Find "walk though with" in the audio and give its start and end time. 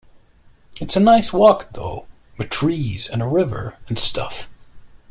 1.31-2.49